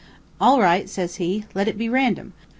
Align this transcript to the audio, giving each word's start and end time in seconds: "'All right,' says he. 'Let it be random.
"'All 0.39 0.59
right,' 0.59 0.89
says 0.89 1.17
he. 1.17 1.45
'Let 1.53 1.67
it 1.67 1.77
be 1.77 1.87
random. 1.87 2.33